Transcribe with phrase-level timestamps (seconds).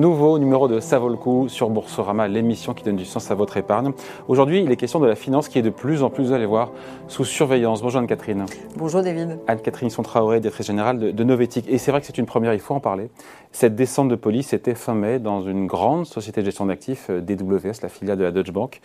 [0.00, 3.34] Nouveau numéro de Ça vaut le coup sur Boursorama, l'émission qui donne du sens à
[3.34, 3.92] votre épargne.
[4.28, 6.46] Aujourd'hui, il est question de la finance qui est de plus en plus, vous allez
[6.46, 6.72] voir,
[7.06, 7.82] sous surveillance.
[7.82, 8.46] Bonjour Anne-Catherine.
[8.78, 9.38] Bonjour David.
[9.46, 11.68] Anne-Catherine Sontraoré, directrice générale de, de Novetic.
[11.68, 13.10] Et c'est vrai que c'est une première, il faut en parler.
[13.52, 17.20] Cette descente de police était fin mai dans une grande société de gestion d'actifs, euh,
[17.20, 18.80] DWS, la filiale de la Deutsche Bank,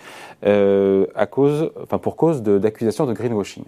[0.45, 3.63] euh, à cause, enfin pour cause d'accusations de, greenwashing.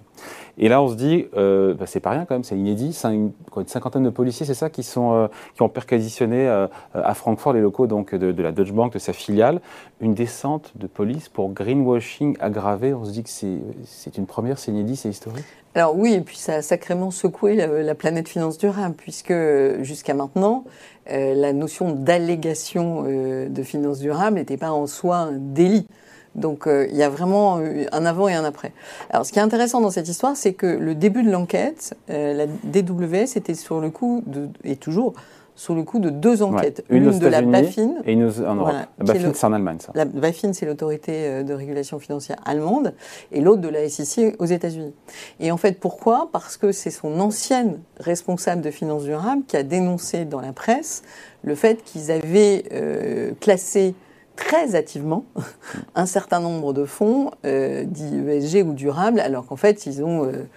[0.58, 3.00] Et là, on se dit, euh, bah, c'est pas rien quand même, c'est inédit.
[3.06, 7.37] Une, une, cinquantaine de policiers, c'est ça, qui, sont, euh, qui ont perquisitionné à Francfort
[7.54, 9.62] les locaux donc, de, la Deutsche Bank, de sa filiale.
[10.02, 12.94] Une descente de police pour greenwashing aggravé.
[12.94, 15.46] On se dit que c'est une première, c'est inédit, c'est historique.
[15.76, 19.34] Alors oui, et puis ça a sacrément secoué la, la planète finance durable, puisque
[19.82, 20.64] jusqu'à maintenant,
[21.12, 25.88] euh, la notion d'allégation euh, de finance durable n'était pas en soi un délit.
[26.36, 28.74] Donc euh, il y a vraiment un avant et un après.
[29.10, 32.46] Alors ce qui est intéressant dans cette histoire, c'est que le début de l'enquête, la
[32.46, 34.24] DWS était sur le coup,
[34.64, 35.14] et toujours,
[35.58, 36.86] sous le coup de deux enquêtes.
[36.90, 37.96] Ouais, une, une de la BaFin.
[38.06, 38.72] Et une en Europe.
[38.72, 39.92] Voilà, la BaFin, c'est en Allemagne, ça.
[39.96, 42.94] La BaFin, c'est l'autorité euh, de régulation financière allemande,
[43.32, 44.94] et l'autre de la SEC aux États-Unis.
[45.40, 46.30] Et en fait, pourquoi?
[46.32, 51.02] Parce que c'est son ancienne responsable de finances durables qui a dénoncé dans la presse
[51.44, 53.96] le fait qu'ils avaient euh, classé
[54.38, 55.26] très hâtivement
[55.96, 60.24] un certain nombre de fonds euh, dits ESG ou durables, alors qu'en fait, ils ont
[60.24, 60.48] euh,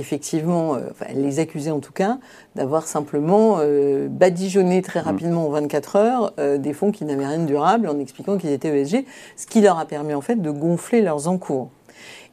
[0.00, 2.18] effectivement, euh, enfin, les accusés en tout cas,
[2.56, 7.38] d'avoir simplement euh, badigeonné très rapidement en 24 heures euh, des fonds qui n'avaient rien
[7.38, 9.04] de durable en expliquant qu'ils étaient ESG,
[9.36, 11.70] ce qui leur a permis en fait de gonfler leurs encours.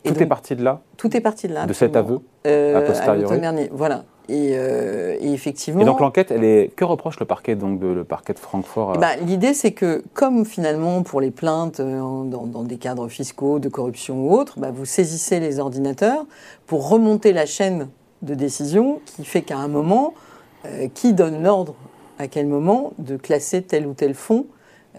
[0.03, 1.65] Et tout donc, est parti de là Tout est parti de là.
[1.65, 3.69] De cet aveu a posteriori.
[3.71, 4.05] voilà.
[4.29, 5.81] Et, euh, et, effectivement.
[5.81, 8.93] Et donc l'enquête, elle est que reproche le parquet donc de, le parquet de Francfort
[8.95, 13.07] eh ben, L'idée, c'est que comme finalement pour les plaintes euh, dans, dans, des cadres
[13.07, 16.25] fiscaux, de corruption ou autres, bah, vous saisissez les ordinateurs
[16.65, 17.87] pour remonter la chaîne
[18.21, 20.13] de décision qui fait qu'à un moment,
[20.65, 21.75] euh, qui donne l'ordre
[22.19, 24.47] à quel moment de classer tel ou tel fonds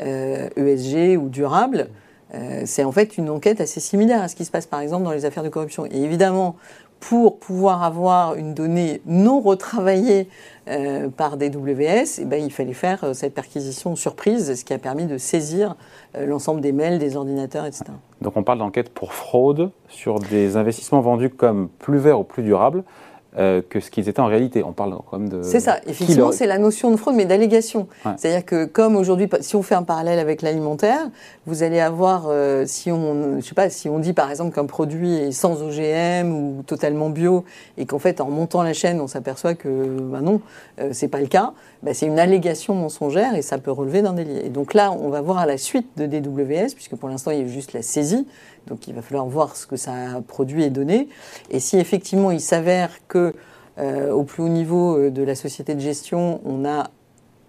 [0.00, 1.88] euh, ESG ou durable.
[2.34, 5.04] Euh, c'est en fait une enquête assez similaire à ce qui se passe par exemple
[5.04, 5.86] dans les affaires de corruption.
[5.86, 6.56] Et évidemment,
[7.00, 10.28] pour pouvoir avoir une donnée non retravaillée
[10.68, 14.74] euh, par des WS, eh ben, il fallait faire euh, cette perquisition surprise, ce qui
[14.74, 15.76] a permis de saisir
[16.16, 17.84] euh, l'ensemble des mails, des ordinateurs, etc.
[18.20, 22.42] Donc on parle d'enquête pour fraude sur des investissements vendus comme plus verts ou plus
[22.42, 22.84] durables.
[23.36, 24.64] Euh, que ce qu'ils étaient en réalité.
[24.64, 25.42] On parle quand même de.
[25.42, 27.86] C'est ça, effectivement, c'est la notion de fraude, mais d'allégation.
[28.06, 28.12] Ouais.
[28.16, 31.10] C'est-à-dire que, comme aujourd'hui, si on fait un parallèle avec l'alimentaire,
[31.46, 34.64] vous allez avoir, euh, si on, je sais pas, si on dit par exemple qu'un
[34.64, 37.44] produit est sans OGM ou totalement bio,
[37.76, 39.68] et qu'en fait, en montant la chaîne, on s'aperçoit que,
[40.00, 40.40] bah non,
[40.80, 41.52] euh, c'est pas le cas,
[41.82, 44.38] bah, c'est une allégation mensongère et ça peut relever d'un délit.
[44.38, 47.40] Et donc là, on va voir à la suite de DWS, puisque pour l'instant, il
[47.40, 48.26] y a juste la saisie.
[48.68, 51.08] Donc il va falloir voir ce que ça a produit et donné.
[51.50, 53.17] Et si effectivement il s'avère que
[53.78, 56.90] euh, au plus haut niveau de la société de gestion, on a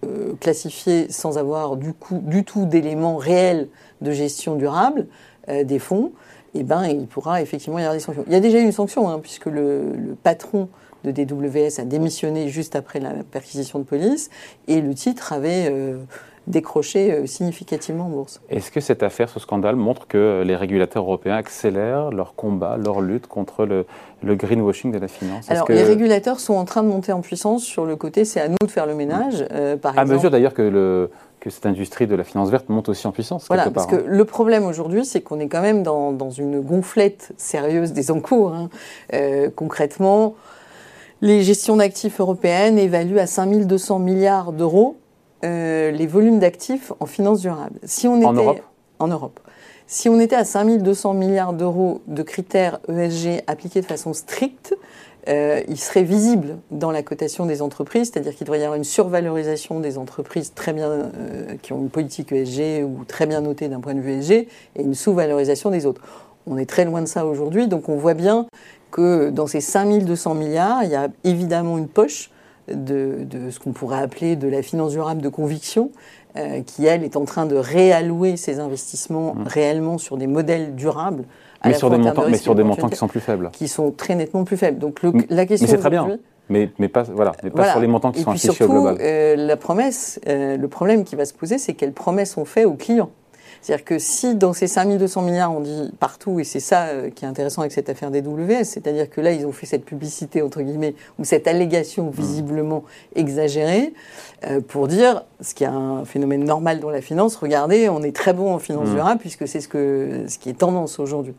[0.05, 3.67] euh, classifié sans avoir du, coup, du tout d'éléments réels
[3.99, 5.07] de gestion durable
[5.49, 6.13] euh, des fonds,
[6.53, 8.23] eh ben, il pourra effectivement y avoir des sanctions.
[8.25, 10.69] Il y a déjà eu une sanction, hein, puisque le, patron
[11.03, 14.29] de DWS a démissionné juste après la perquisition de police,
[14.69, 15.97] et le titre avait euh,
[16.49, 18.41] décroché significativement en bourse.
[18.49, 23.01] Est-ce que cette affaire, ce scandale, montre que les régulateurs européens accélèrent leur combat, leur
[23.01, 23.85] lutte contre le,
[24.23, 25.49] le greenwashing de la finance?
[25.49, 25.73] Alors, que...
[25.73, 28.57] les régulateurs sont en train de monter en puissance sur le côté, c'est à nous
[28.61, 29.45] de faire le ménage.
[29.51, 32.69] Euh, par à exemple, mesure d'ailleurs que, le, que cette industrie de la finance verte
[32.69, 33.45] monte aussi en puissance.
[33.47, 34.03] Voilà, part, parce que hein.
[34.05, 38.53] le problème aujourd'hui, c'est qu'on est quand même dans, dans, une gonflette sérieuse des encours.
[38.53, 38.69] Hein.
[39.13, 40.35] Euh, concrètement,
[41.21, 44.97] les gestions d'actifs européennes évaluent à 5200 milliards d'euros
[45.43, 47.79] euh, les volumes d'actifs en finance durable.
[47.83, 48.61] Si on était en Europe,
[48.99, 49.39] en Europe.
[49.87, 54.77] Si on était à 5200 milliards d'euros de critères ESG appliqués de façon stricte,
[55.27, 58.83] euh, il serait visible dans la cotation des entreprises, c'est-à-dire qu'il devrait y avoir une
[58.83, 63.67] survalorisation des entreprises très bien, euh, qui ont une politique ESG ou très bien notée
[63.67, 64.47] d'un point de vue ESG, et
[64.81, 66.01] une sous-valorisation des autres.
[66.47, 68.47] On est très loin de ça aujourd'hui, donc on voit bien
[68.91, 72.31] que dans ces 5200 milliards, il y a évidemment une poche
[72.73, 75.91] de, de ce qu'on pourrait appeler de la finance durable de conviction,
[76.37, 79.43] euh, qui, elle, est en train de réallouer ses investissements mmh.
[79.47, 81.23] réellement sur des modèles durables.
[81.65, 83.49] Mais sur, des montants, mais sur des montants qui sont plus faibles.
[83.51, 84.79] Qui sont très nettement plus faibles.
[84.79, 86.19] Donc le, la question mais c'est très bien.
[86.47, 88.97] Mais, mais, pas, voilà, mais pas sur les montants qui Et sont affichés au global.
[89.01, 92.65] Euh, la promesse, euh, le problème qui va se poser, c'est quelles promesses on fait
[92.65, 93.11] aux clients.
[93.61, 97.25] C'est-à-dire que si dans ces 5200 milliards, on dit partout, et c'est ça euh, qui
[97.25, 100.41] est intéressant avec cette affaire des WS, c'est-à-dire que là, ils ont fait cette publicité,
[100.41, 102.83] entre guillemets, ou cette allégation visiblement
[103.15, 103.93] exagérée,
[104.45, 108.15] euh, pour dire, ce qui est un phénomène normal dans la finance, regardez, on est
[108.15, 108.93] très bon en finance Mmh.
[108.95, 111.33] durable, puisque c'est ce, que, ce qui est tendance aujourd'hui.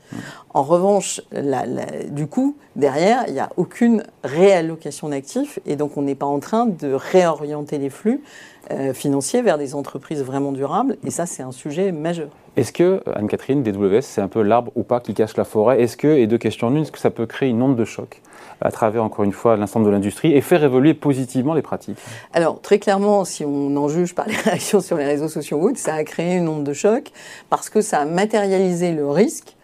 [0.55, 5.96] En revanche, la, la, du coup, derrière, il n'y a aucune réallocation d'actifs, et donc
[5.96, 8.22] on n'est pas en train de réorienter les flux
[8.70, 10.96] euh, financiers vers des entreprises vraiment durables.
[11.05, 12.28] Et ça, c'est un sujet majeur.
[12.56, 15.80] Est-ce que, Anne-Catherine, DWS, c'est un peu l'arbre ou pas qui cache la forêt?
[15.80, 17.84] Est-ce que, et deux questions en une, est-ce que ça peut créer une onde de
[17.84, 18.20] choc
[18.60, 21.98] à travers, encore une fois, l'ensemble de l'industrie et faire évoluer positivement les pratiques?
[22.32, 25.94] Alors, très clairement, si on en juge par les réactions sur les réseaux sociaux, ça
[25.94, 27.10] a créé une onde de choc
[27.48, 29.56] parce que ça a matérialisé le risque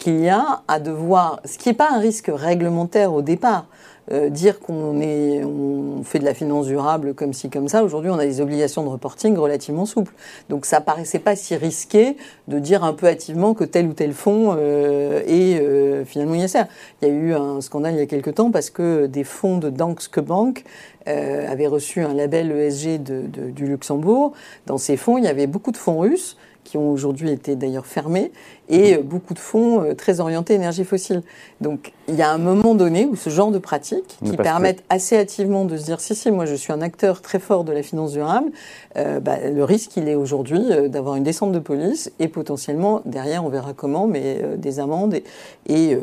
[0.00, 3.66] qu'il y a à devoir, ce qui n'est pas un risque réglementaire au départ,
[4.12, 7.84] euh, dire qu'on est, on fait de la finance durable comme ci comme ça.
[7.84, 10.12] Aujourd'hui, on a des obligations de reporting relativement souples.
[10.48, 12.16] Donc, ça paraissait pas si risqué
[12.48, 16.64] de dire un peu hâtivement que tel ou tel fonds euh, est euh, finalement ISR.
[17.02, 19.58] Il y a eu un scandale il y a quelque temps parce que des fonds
[19.58, 20.64] de Danske Bank
[21.06, 24.32] avaient reçu un label ESG du Luxembourg.
[24.66, 27.86] Dans ces fonds, il y avait beaucoup de fonds russes qui ont aujourd'hui été d'ailleurs
[27.86, 28.32] fermés,
[28.70, 31.22] et euh, beaucoup de fonds euh, très orientés énergie fossile.
[31.60, 35.16] Donc il y a un moment donné où ce genre de pratiques qui permettent assez
[35.16, 37.82] hâtivement de se dire si si moi je suis un acteur très fort de la
[37.82, 38.50] finance durable,
[38.96, 43.44] euh, bah, le risque il est aujourd'hui d'avoir une descente de police et potentiellement derrière
[43.44, 45.96] on verra comment mais des amendes et,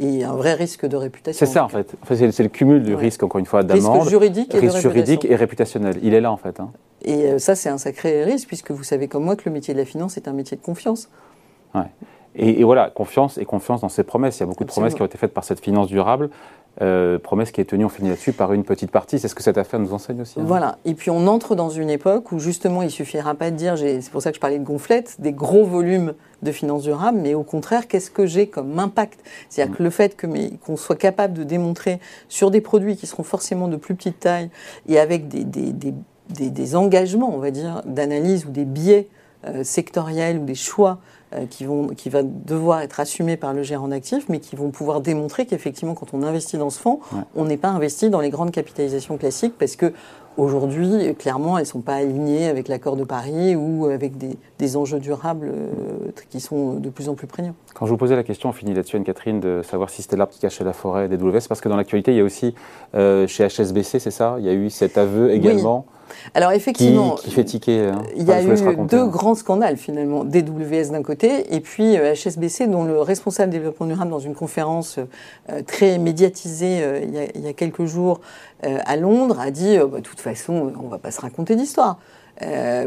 [0.00, 1.46] et, un vrai risque de réputation.
[1.46, 1.94] C'est ça en fait.
[2.08, 5.98] c'est le cumul du risque encore une fois d'amende, risque juridique, risque juridique et réputationnel.
[6.02, 6.60] Il est là en fait.
[6.60, 6.70] Hein.
[7.04, 9.74] Et euh, ça, c'est un sacré risque, puisque vous savez comme moi que le métier
[9.74, 11.08] de la finance est un métier de confiance.
[11.74, 11.90] Ouais.
[12.34, 14.38] Et, voilà, confiance et confiance dans ses promesses.
[14.38, 16.30] Il y a beaucoup de promesses qui ont été faites par cette finance durable.
[16.80, 19.18] Euh, promesse qui est tenue, on finit là-dessus, par une petite partie.
[19.18, 20.40] C'est ce que cette affaire nous enseigne aussi.
[20.40, 20.44] Hein.
[20.46, 20.78] Voilà.
[20.86, 24.10] Et puis on entre dans une époque où justement il suffira pas de dire, c'est
[24.10, 27.42] pour ça que je parlais de gonflette, des gros volumes de finances durables, mais au
[27.42, 29.20] contraire, qu'est-ce que j'ai comme impact?
[29.50, 29.76] C'est-à-dire mm.
[29.76, 30.26] que le fait
[30.64, 32.00] qu'on soit capable de démontrer
[32.30, 34.48] sur des produits qui seront forcément de plus petite taille
[34.88, 35.92] et avec des, des, des
[36.30, 39.08] des, engagements, on va dire, d'analyse ou des biais
[39.46, 40.98] euh, sectoriels ou des choix
[41.34, 44.70] euh, qui, vont, qui va devoir être assumés par le gérant d'actifs, mais qui vont
[44.70, 47.00] pouvoir démontrer qu'effectivement, quand on investit dans ce fonds,
[47.34, 49.92] on n'est pas investi dans les grandes capitalisations classiques parce que
[50.38, 54.98] Aujourd'hui, clairement, elles ne sont pas alignées avec l'accord de Paris ou avec des, enjeux
[54.98, 57.54] durables euh, qui sont de plus en plus prégnants.
[57.74, 60.32] Quand je vous posais la question, on finit là-dessus, Anne-Catherine, de savoir si c'était l'arbre
[60.32, 62.54] qui cachait la forêt des WS, parce que dans l'actualité, il y a aussi,
[62.94, 64.36] chez HSBC, c'est ça?
[64.38, 65.84] Il y a eu cet aveu également
[66.34, 67.86] alors effectivement, qui, fait tiquer.
[67.86, 68.02] Hein.
[68.16, 68.46] Il y a eu
[68.88, 69.06] deux hein.
[69.06, 74.18] grands scandales finalement, DWS d'un côté et puis HSBC dont le responsable développement durable dans
[74.18, 74.98] une conférence
[75.50, 77.00] euh, très médiatisée euh,
[77.34, 78.20] il, y a, quelques jours
[78.64, 81.56] euh, à Londres a dit bah, de toute façon on ne va pas se raconter
[81.56, 81.98] d'histoire.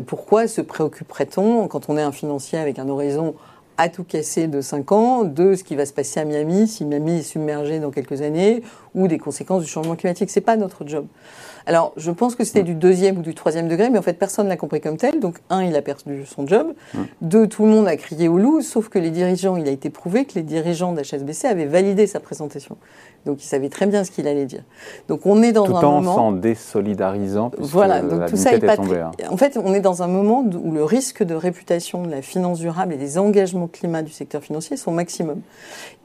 [0.08, 3.36] pourquoi se préoccuperait-on quand on est un financier avec un horizon
[3.78, 6.86] à tout casser de 5 ans, de ce qui va se passer à Miami, si
[6.86, 8.64] Miami est submergé dans quelques années,
[8.96, 10.30] ou des conséquences du changement climatique.
[10.32, 11.06] C'est pas notre job.
[11.68, 14.46] Alors, je pense que c'était du deuxième ou du troisième degré, mais en fait, personne
[14.46, 15.20] ne l'a compris comme tel.
[15.20, 16.74] Donc, un, il a perdu son job.
[17.22, 19.90] Deux, tout le monde a crié au loup, sauf que les dirigeants, il a été
[19.90, 22.78] prouvé que les dirigeants d'HSBC avaient validé sa présentation.
[23.26, 24.62] Donc, ils savaient très bien ce qu'il allait dire.
[25.08, 26.02] Donc, on est dans tout un moment.
[26.02, 27.52] Tout en s'en désolidarisant.
[27.58, 29.12] Voilà, donc tout ça est pas hein.
[29.32, 32.60] En fait, on est dans un moment où le risque de réputation de la finance
[32.60, 35.42] durable et des engagements climat du secteur financier sont maximum.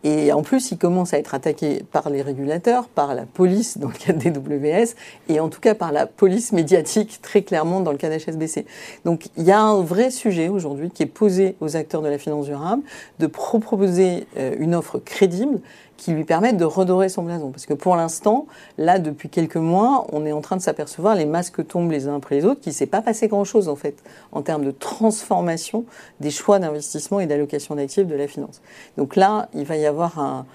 [0.02, 3.88] Et en plus, il commence à être attaqué par les régulateurs, par la police dans
[3.88, 4.94] le cadre des WS,
[5.28, 8.66] et en tout cas par la police médiatique très clairement dans le cas d'HSBC.
[9.04, 12.18] Donc il y a un vrai sujet aujourd'hui qui est posé aux acteurs de la
[12.18, 12.82] finance durable
[13.18, 15.60] de proposer euh, une offre crédible
[16.00, 17.50] qui lui permettent de redorer son blason.
[17.50, 18.46] Parce que pour l'instant,
[18.78, 22.16] là, depuis quelques mois, on est en train de s'apercevoir, les masques tombent les uns
[22.16, 25.84] après les autres, qu'il ne s'est pas passé grand-chose, en fait, en termes de transformation
[26.20, 28.62] des choix d'investissement et d'allocation d'actifs de la finance.
[28.96, 30.46] Donc là, il va y avoir, un,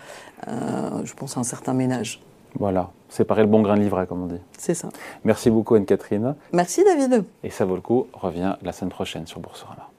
[0.48, 2.22] je pense, un certain ménage.
[2.58, 4.40] Voilà, séparer le bon grain de livret, comme on dit.
[4.58, 4.90] C'est ça.
[5.26, 6.36] Merci beaucoup, Anne-Catherine.
[6.54, 7.26] Merci, David.
[7.44, 9.90] Et ça vaut le coup, revient la semaine prochaine sur Boursorama.